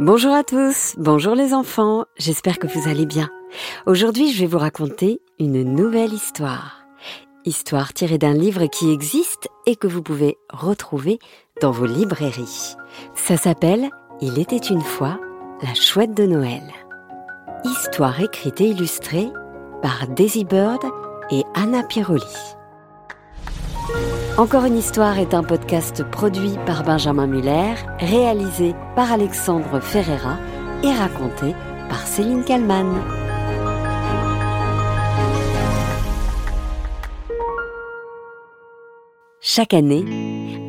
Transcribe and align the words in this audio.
Bonjour 0.00 0.32
à 0.32 0.44
tous, 0.44 0.94
bonjour 0.96 1.34
les 1.34 1.52
enfants, 1.52 2.04
j'espère 2.16 2.60
que 2.60 2.68
vous 2.68 2.88
allez 2.88 3.04
bien. 3.04 3.28
Aujourd'hui 3.84 4.30
je 4.30 4.38
vais 4.38 4.46
vous 4.46 4.58
raconter 4.58 5.20
une 5.40 5.64
nouvelle 5.64 6.12
histoire. 6.12 6.84
Histoire 7.44 7.92
tirée 7.92 8.16
d'un 8.16 8.32
livre 8.32 8.66
qui 8.66 8.92
existe 8.92 9.48
et 9.66 9.74
que 9.74 9.88
vous 9.88 10.00
pouvez 10.00 10.38
retrouver 10.50 11.18
dans 11.60 11.72
vos 11.72 11.86
librairies. 11.86 12.76
Ça 13.16 13.36
s'appelle 13.36 13.90
Il 14.20 14.38
était 14.38 14.56
une 14.56 14.82
fois 14.82 15.18
la 15.62 15.74
chouette 15.74 16.14
de 16.14 16.26
Noël. 16.26 16.62
Histoire 17.64 18.20
écrite 18.20 18.60
et 18.60 18.68
illustrée 18.68 19.26
par 19.82 20.06
Daisy 20.06 20.44
Bird 20.44 20.84
et 21.32 21.42
Anna 21.56 21.82
Piroli. 21.82 22.22
Encore 24.38 24.66
une 24.66 24.78
histoire 24.78 25.18
est 25.18 25.34
un 25.34 25.42
podcast 25.42 26.04
produit 26.12 26.52
par 26.64 26.84
Benjamin 26.84 27.26
Muller, 27.26 27.74
réalisé 27.98 28.72
par 28.94 29.10
Alexandre 29.10 29.80
Ferreira 29.80 30.38
et 30.84 30.92
raconté 30.92 31.56
par 31.88 32.06
Céline 32.06 32.44
Kallmann. 32.44 32.86
Chaque 39.40 39.74
année, 39.74 40.04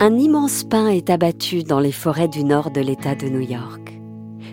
un 0.00 0.16
immense 0.16 0.64
pin 0.64 0.88
est 0.88 1.10
abattu 1.10 1.62
dans 1.62 1.80
les 1.80 1.92
forêts 1.92 2.28
du 2.28 2.44
nord 2.44 2.70
de 2.70 2.80
l'État 2.80 3.16
de 3.16 3.28
New 3.28 3.46
York, 3.46 4.00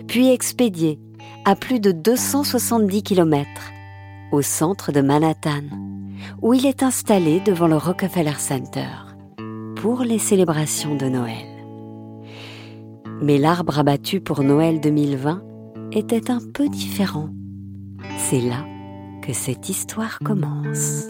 puis 0.08 0.30
expédié 0.30 1.00
à 1.46 1.56
plus 1.56 1.80
de 1.80 1.90
270 1.90 3.02
km 3.02 3.48
au 4.30 4.42
centre 4.42 4.92
de 4.92 5.00
Manhattan, 5.00 5.62
où 6.42 6.52
il 6.52 6.66
est 6.66 6.82
installé 6.82 7.40
devant 7.40 7.66
le 7.66 7.78
Rockefeller 7.78 8.36
Center 8.36 9.05
pour 9.86 10.02
les 10.02 10.18
célébrations 10.18 10.96
de 10.96 11.06
Noël. 11.06 11.46
Mais 13.22 13.38
l'arbre 13.38 13.78
abattu 13.78 14.20
pour 14.20 14.42
Noël 14.42 14.80
2020 14.80 15.44
était 15.92 16.28
un 16.28 16.40
peu 16.52 16.68
différent. 16.68 17.28
C'est 18.18 18.40
là 18.40 18.64
que 19.22 19.32
cette 19.32 19.68
histoire 19.68 20.18
commence. 20.24 21.04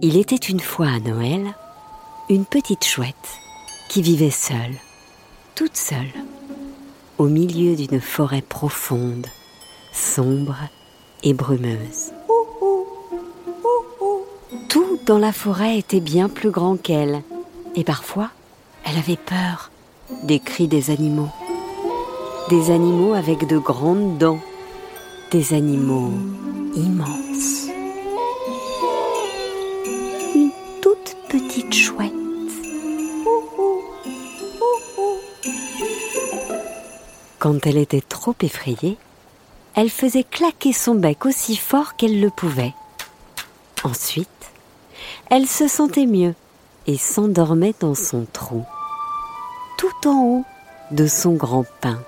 Il 0.00 0.16
était 0.16 0.36
une 0.36 0.60
fois 0.60 0.86
à 0.86 1.00
Noël 1.00 1.42
une 2.30 2.44
petite 2.44 2.84
chouette 2.84 3.40
qui 3.88 4.00
vivait 4.00 4.30
seule, 4.30 4.76
toute 5.56 5.76
seule, 5.76 6.14
au 7.18 7.26
milieu 7.26 7.74
d'une 7.74 8.00
forêt 8.00 8.42
profonde, 8.42 9.26
sombre 9.92 10.54
et 11.24 11.34
brumeuse. 11.34 12.13
Dans 15.06 15.18
la 15.18 15.32
forêt 15.32 15.78
était 15.78 16.00
bien 16.00 16.28
plus 16.28 16.50
grand 16.50 16.76
qu'elle, 16.76 17.22
et 17.74 17.84
parfois 17.84 18.30
elle 18.84 18.96
avait 18.96 19.16
peur 19.16 19.70
des 20.22 20.38
cris 20.38 20.68
des 20.68 20.90
animaux. 20.90 21.30
Des 22.50 22.70
animaux 22.70 23.14
avec 23.14 23.46
de 23.46 23.58
grandes 23.58 24.18
dents, 24.18 24.40
des 25.30 25.54
animaux 25.54 26.12
immenses. 26.76 27.64
petite 31.34 31.74
chouette. 31.74 32.12
Quand 37.40 37.66
elle 37.66 37.76
était 37.78 38.00
trop 38.00 38.36
effrayée, 38.40 38.96
elle 39.74 39.90
faisait 39.90 40.22
claquer 40.22 40.72
son 40.72 40.94
bec 40.94 41.26
aussi 41.26 41.56
fort 41.56 41.96
qu'elle 41.96 42.20
le 42.20 42.30
pouvait. 42.30 42.72
Ensuite, 43.82 44.28
elle 45.30 45.46
se 45.46 45.68
sentait 45.68 46.06
mieux 46.06 46.34
et 46.86 46.96
s'endormait 46.96 47.74
dans 47.80 47.94
son 47.94 48.26
trou, 48.32 48.64
tout 49.78 50.08
en 50.08 50.22
haut 50.24 50.44
de 50.90 51.06
son 51.06 51.34
grand 51.34 51.64
pin. 51.80 51.98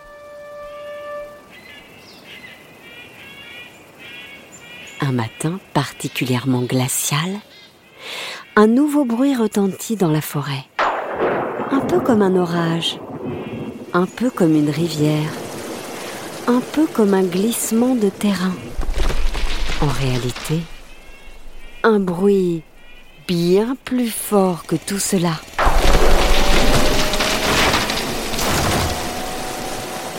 Un 5.01 5.13
matin 5.13 5.61
particulièrement 5.73 6.63
glacial, 6.63 7.41
un 8.57 8.67
nouveau 8.67 9.05
bruit 9.05 9.35
retentit 9.35 9.97
dans 9.97 10.11
la 10.11 10.21
forêt. 10.23 10.65
Un 11.71 11.81
peu 11.81 12.01
comme 12.01 12.23
un 12.23 12.37
orage, 12.37 12.99
un 13.93 14.07
peu 14.07 14.31
comme 14.31 14.55
une 14.55 14.71
rivière, 14.71 15.31
un 16.47 16.61
peu 16.61 16.87
comme 16.87 17.15
un 17.15 17.25
glissement 17.25 17.95
de 17.95 18.09
terrain. 18.09 18.55
En 19.81 19.89
réalité, 19.89 20.61
un 21.83 22.01
bruit 22.01 22.63
bien 23.27 23.77
plus 23.85 24.11
fort 24.11 24.67
que 24.67 24.77
tout 24.77 24.99
cela. 24.99 25.33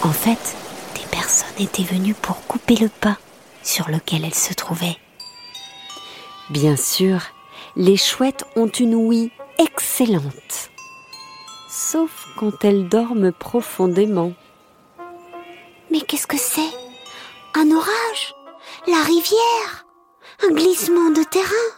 En 0.04 0.12
fait, 0.12 0.56
des 0.96 1.06
personnes 1.10 1.48
étaient 1.60 1.84
venues 1.84 2.14
pour 2.14 2.46
couper 2.48 2.76
le 2.76 2.90
pain 2.90 3.18
sur 3.64 3.90
lequel 3.90 4.26
elles 4.26 4.34
se 4.34 4.54
trouvaient. 4.54 4.98
Bien 6.50 6.76
sûr, 6.78 7.20
les 7.76 7.98
chouettes 7.98 8.46
ont 8.56 8.68
une 8.68 8.96
ouïe 8.96 9.32
excellente, 9.58 10.70
sauf 11.70 12.28
quand 12.38 12.64
elles 12.64 12.88
dorment 12.88 13.32
profondément. 13.32 14.34
Mais 15.92 16.02
qu'est-ce 16.02 16.28
que 16.28 16.38
c'est? 16.38 16.74
Un 17.56 17.72
orage? 17.72 18.36
La 18.88 19.02
rivière? 19.04 19.86
Un 20.44 20.54
glissement 20.54 21.10
de 21.10 21.24
terrain? 21.24 21.77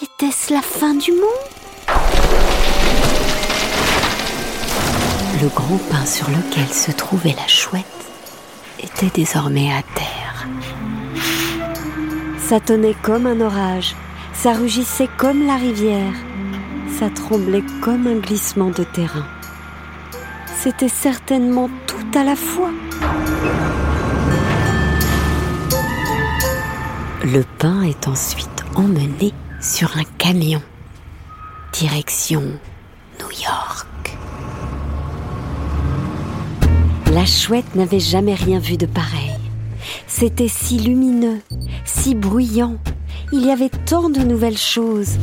Était-ce 0.00 0.52
la 0.52 0.62
fin 0.62 0.94
du 0.94 1.12
monde? 1.12 1.22
Le 5.42 5.48
grand 5.48 5.78
pain 5.90 6.06
sur 6.06 6.28
lequel 6.30 6.68
se 6.68 6.92
trouvait 6.92 7.34
la 7.36 7.48
chouette 7.48 7.84
était 8.80 9.10
désormais 9.14 9.70
à 9.72 9.82
terre. 9.94 10.46
Ça 12.38 12.60
tonnait 12.60 12.96
comme 13.02 13.26
un 13.26 13.40
orage 13.40 13.94
ça 14.42 14.54
rugissait 14.54 15.08
comme 15.18 15.46
la 15.46 15.56
rivière, 15.56 16.14
ça 16.98 17.08
tremblait 17.10 17.62
comme 17.80 18.06
un 18.06 18.16
glissement 18.16 18.70
de 18.70 18.82
terrain. 18.82 19.26
C'était 20.58 20.88
certainement 20.88 21.70
tout 21.86 22.18
à 22.18 22.24
la 22.24 22.34
fois. 22.34 22.70
Le 27.24 27.44
pain 27.58 27.82
est 27.82 28.08
ensuite 28.08 28.64
emmené 28.74 29.32
sur 29.62 29.96
un 29.96 30.04
camion, 30.18 30.60
direction 31.72 32.42
New 33.20 33.30
York. 33.30 33.86
La 37.12 37.24
chouette 37.24 37.76
n'avait 37.76 38.00
jamais 38.00 38.34
rien 38.34 38.58
vu 38.58 38.76
de 38.76 38.86
pareil. 38.86 39.36
C'était 40.08 40.48
si 40.48 40.78
lumineux, 40.80 41.40
si 41.84 42.16
bruyant, 42.16 42.76
il 43.32 43.46
y 43.46 43.50
avait 43.50 43.68
tant 43.68 44.10
de 44.10 44.20
nouvelles 44.20 44.58
choses. 44.58 45.16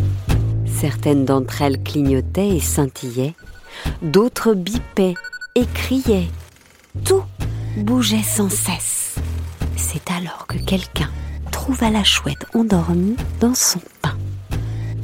Certaines 0.65 1.25
d'entre 1.25 1.61
elles 1.61 1.83
clignotaient 1.83 2.55
et 2.55 2.61
scintillaient, 2.61 3.35
d'autres 4.01 4.53
bipaient 4.53 5.15
et 5.55 5.65
criaient. 5.73 6.29
Tout 7.03 7.23
bougeait 7.75 8.23
sans 8.23 8.49
cesse. 8.49 9.15
C'est 9.75 10.09
alors 10.11 10.47
que 10.47 10.57
quelqu'un 10.57 11.09
trouva 11.51 11.89
la 11.89 12.05
chouette 12.05 12.45
endormie 12.53 13.17
dans 13.41 13.55
son 13.55 13.79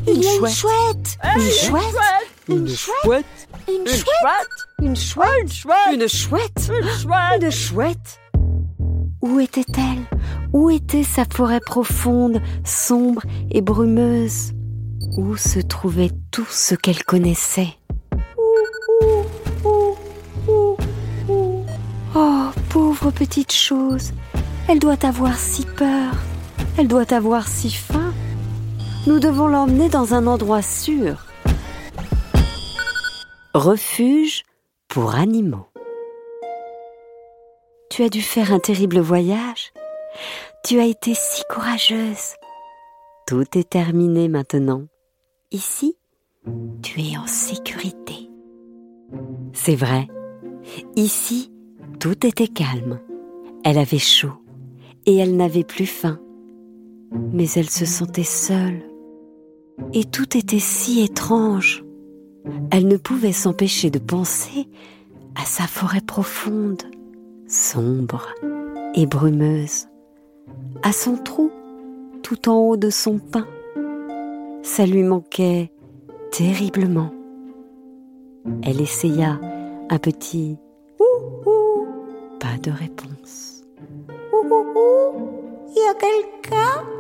pain. 0.05 0.11
Une, 0.13 0.23
chouette. 0.49 1.17
Une 1.35 1.51
chouette. 1.51 1.95
Une 2.47 2.67
chouette. 2.67 3.25
Une 3.67 3.87
chouette. 3.87 4.47
Une 4.81 4.95
chouette. 4.95 5.51
Une 5.91 6.07
chouette. 6.07 6.69
Une 7.41 7.51
chouette. 7.51 8.19
Où 9.21 9.39
était-elle? 9.39 10.05
Où 10.53 10.69
était 10.69 11.03
sa 11.03 11.25
forêt 11.25 11.59
profonde, 11.59 12.41
sombre 12.63 13.23
et 13.51 13.61
brumeuse? 13.61 14.51
Où 15.17 15.35
se 15.37 15.59
trouvait 15.59 16.11
tout 16.31 16.47
ce 16.49 16.75
qu'elle 16.75 17.03
connaissait? 17.03 17.73
Oh, 22.15 22.49
pauvre 22.69 23.11
petite 23.11 23.51
chose, 23.51 24.13
elle 24.69 24.79
doit 24.79 25.05
avoir 25.05 25.37
si 25.37 25.65
peur, 25.65 26.13
elle 26.77 26.87
doit 26.87 27.11
avoir 27.13 27.47
si 27.47 27.71
faim. 27.71 28.04
Nous 29.07 29.19
devons 29.19 29.47
l'emmener 29.47 29.89
dans 29.89 30.13
un 30.13 30.27
endroit 30.27 30.61
sûr. 30.61 31.25
Refuge 33.53 34.43
pour 34.87 35.15
animaux. 35.15 35.67
Tu 37.89 38.03
as 38.03 38.09
dû 38.09 38.21
faire 38.21 38.51
un 38.51 38.59
terrible 38.59 38.99
voyage 38.99 39.71
tu 40.65 40.79
as 40.79 40.85
été 40.85 41.13
si 41.13 41.43
courageuse. 41.47 42.35
Tout 43.27 43.45
est 43.55 43.69
terminé 43.69 44.27
maintenant. 44.27 44.87
Ici, 45.51 45.95
tu 46.81 47.01
es 47.01 47.17
en 47.17 47.27
sécurité. 47.27 48.31
C'est 49.53 49.75
vrai. 49.75 50.07
Ici, 50.95 51.51
tout 51.99 52.25
était 52.25 52.47
calme. 52.47 52.99
Elle 53.63 53.77
avait 53.77 53.99
chaud 53.99 54.33
et 55.05 55.15
elle 55.17 55.37
n'avait 55.37 55.63
plus 55.63 55.85
faim. 55.85 56.19
Mais 57.31 57.47
elle 57.51 57.69
se 57.69 57.85
sentait 57.85 58.23
seule. 58.23 58.81
Et 59.93 60.05
tout 60.05 60.37
était 60.37 60.59
si 60.59 61.01
étrange. 61.01 61.83
Elle 62.71 62.87
ne 62.87 62.97
pouvait 62.97 63.31
s'empêcher 63.31 63.89
de 63.89 63.99
penser 63.99 64.67
à 65.35 65.45
sa 65.45 65.63
forêt 65.63 66.01
profonde, 66.01 66.83
sombre 67.47 68.27
et 68.93 69.05
brumeuse, 69.05 69.87
à 70.83 70.91
son 70.91 71.17
trou 71.17 71.51
tout 72.23 72.49
en 72.49 72.55
haut 72.55 72.77
de 72.77 72.89
son 72.89 73.19
pin. 73.19 73.47
Ça 74.63 74.85
lui 74.85 75.03
manquait 75.03 75.71
terriblement. 76.31 77.11
Elle 78.63 78.81
essaya 78.81 79.39
un 79.89 79.97
petit 79.97 80.57
ouh 80.99 81.49
ouh, 81.49 81.87
pas 82.39 82.57
de 82.61 82.71
réponse. 82.71 83.63
Ouh 84.33 84.47
ouh 84.47 84.65
ouh, 84.75 85.29
y 85.75 85.79
a 85.89 85.93
quelqu'un? 85.93 86.94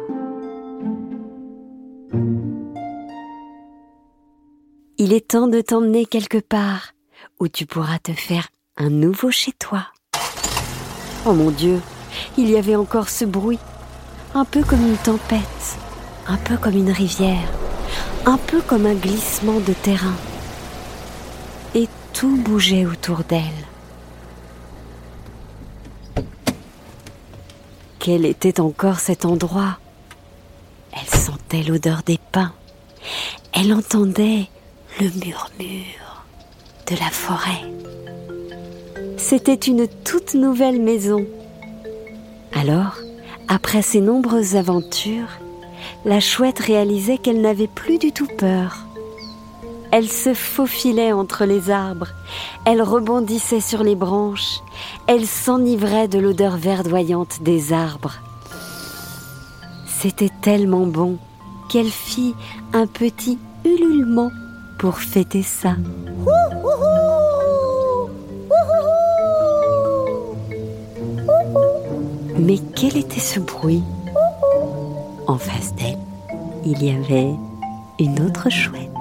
Il 5.07 5.13
est 5.13 5.27
temps 5.27 5.45
de 5.45 5.61
t'emmener 5.61 6.07
quelque 6.07 6.39
part 6.39 6.95
où 7.39 7.47
tu 7.47 7.67
pourras 7.67 7.99
te 7.99 8.11
faire 8.11 8.47
un 8.75 8.89
nouveau 8.89 9.29
chez 9.29 9.51
toi. 9.51 9.85
Oh 11.27 11.33
mon 11.33 11.51
Dieu, 11.51 11.79
il 12.39 12.49
y 12.49 12.57
avait 12.57 12.75
encore 12.75 13.09
ce 13.09 13.23
bruit, 13.23 13.59
un 14.33 14.45
peu 14.45 14.63
comme 14.63 14.81
une 14.81 14.97
tempête, 14.97 15.77
un 16.25 16.37
peu 16.37 16.57
comme 16.57 16.75
une 16.75 16.89
rivière, 16.89 17.47
un 18.25 18.37
peu 18.37 18.63
comme 18.63 18.87
un 18.87 18.95
glissement 18.95 19.59
de 19.59 19.73
terrain. 19.73 20.15
Et 21.75 21.87
tout 22.11 22.37
bougeait 22.37 22.87
autour 22.87 23.19
d'elle. 23.25 23.43
Quel 27.99 28.25
était 28.25 28.59
encore 28.59 28.99
cet 28.99 29.23
endroit? 29.23 29.77
Elle 30.93 31.19
sentait 31.19 31.61
l'odeur 31.61 32.01
des 32.03 32.17
pins. 32.31 32.53
Elle 33.53 33.71
entendait 33.71 34.49
le 34.99 35.09
murmure 35.25 36.25
de 36.87 36.95
la 36.97 37.09
forêt. 37.09 37.63
C'était 39.17 39.53
une 39.53 39.87
toute 40.05 40.35
nouvelle 40.35 40.81
maison. 40.81 41.25
Alors, 42.53 42.97
après 43.49 43.81
ces 43.81 43.99
nombreuses 43.99 44.55
aventures, 44.55 45.39
la 46.05 46.21
chouette 46.21 46.59
réalisait 46.59 47.17
qu'elle 47.17 47.41
n'avait 47.41 47.67
plus 47.67 47.97
du 47.97 48.13
tout 48.13 48.27
peur. 48.37 48.85
Elle 49.91 50.09
se 50.09 50.33
faufilait 50.33 51.11
entre 51.11 51.45
les 51.45 51.69
arbres, 51.69 52.09
elle 52.65 52.81
rebondissait 52.81 53.61
sur 53.61 53.83
les 53.83 53.95
branches, 53.95 54.61
elle 55.07 55.25
s'enivrait 55.25 56.07
de 56.07 56.19
l'odeur 56.19 56.55
verdoyante 56.55 57.41
des 57.41 57.73
arbres. 57.73 58.15
C'était 59.87 60.31
tellement 60.41 60.85
bon 60.85 61.17
qu'elle 61.69 61.91
fit 61.91 62.33
un 62.73 62.87
petit 62.87 63.37
ululement 63.65 64.31
pour 64.77 64.97
fêter 64.99 65.43
ça. 65.43 65.75
Mais 72.37 72.59
quel 72.75 72.97
était 72.97 73.19
ce 73.19 73.39
bruit? 73.39 73.83
En 75.27 75.37
face 75.37 75.73
d'elle, 75.75 75.97
il 76.63 76.83
y 76.83 76.91
avait 76.91 77.33
une 77.99 78.19
autre 78.21 78.49
chouette. 78.49 78.91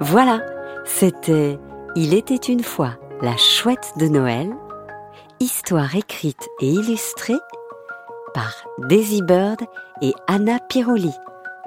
Voilà, 0.00 0.40
c'était 0.84 1.58
Il 1.96 2.12
était 2.12 2.34
une 2.34 2.62
fois 2.62 2.90
la 3.22 3.36
chouette 3.36 3.92
de 3.98 4.08
Noël, 4.08 4.50
histoire 5.42 5.96
écrite 5.96 6.48
et 6.60 6.68
illustrée 6.68 7.38
par 8.32 8.64
Daisy 8.86 9.22
Bird 9.22 9.60
et 10.00 10.14
Anna 10.28 10.60
Piroli 10.68 11.10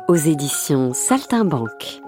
aux 0.08 0.16
éditions 0.16 0.94
Saltimbanque. 0.94 2.02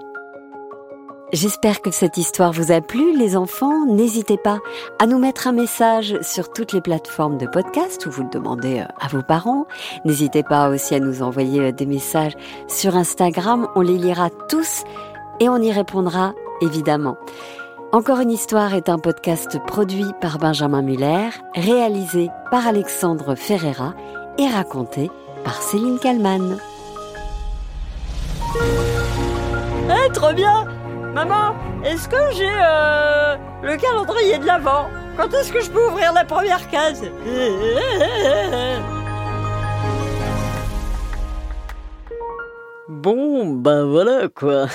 J'espère 1.30 1.82
que 1.82 1.90
cette 1.90 2.16
histoire 2.16 2.52
vous 2.52 2.72
a 2.72 2.80
plu, 2.80 3.14
les 3.14 3.36
enfants. 3.36 3.84
N'hésitez 3.84 4.38
pas 4.38 4.60
à 4.98 5.06
nous 5.06 5.18
mettre 5.18 5.46
un 5.46 5.52
message 5.52 6.18
sur 6.22 6.50
toutes 6.54 6.72
les 6.72 6.80
plateformes 6.80 7.36
de 7.36 7.46
podcast 7.46 8.06
où 8.06 8.10
vous 8.10 8.22
le 8.22 8.30
demandez 8.30 8.78
euh, 8.78 8.84
à 8.98 9.08
vos 9.08 9.22
parents. 9.22 9.66
N'hésitez 10.06 10.42
pas 10.42 10.70
aussi 10.70 10.94
à 10.94 11.00
nous 11.00 11.20
envoyer 11.20 11.60
euh, 11.60 11.72
des 11.72 11.84
messages 11.84 12.32
sur 12.66 12.96
Instagram. 12.96 13.68
On 13.74 13.82
les 13.82 13.98
lira 13.98 14.30
tous 14.48 14.84
et 15.38 15.50
on 15.50 15.58
y 15.58 15.70
répondra 15.70 16.32
évidemment. 16.62 17.18
Encore 17.90 18.20
une 18.20 18.30
histoire 18.30 18.74
est 18.74 18.90
un 18.90 18.98
podcast 18.98 19.58
produit 19.66 20.04
par 20.20 20.36
Benjamin 20.36 20.82
Muller, 20.82 21.30
réalisé 21.54 22.28
par 22.50 22.66
Alexandre 22.66 23.34
Ferreira 23.34 23.94
et 24.36 24.46
raconté 24.46 25.10
par 25.42 25.62
Céline 25.62 25.98
Kallmann. 25.98 26.58
Eh, 29.88 30.12
trop 30.12 30.34
bien 30.34 30.66
Maman, 31.14 31.54
est-ce 31.82 32.10
que 32.10 32.16
j'ai 32.36 32.50
euh, 32.50 33.36
le 33.62 33.76
calendrier 33.78 34.36
de 34.36 34.44
l'avant? 34.44 34.90
Quand 35.16 35.32
est-ce 35.32 35.50
que 35.50 35.62
je 35.62 35.70
peux 35.70 35.86
ouvrir 35.86 36.12
la 36.12 36.24
première 36.26 36.68
case? 36.68 37.02
Bon, 42.88 43.54
ben 43.54 43.84
voilà 43.84 44.28
quoi. 44.28 44.66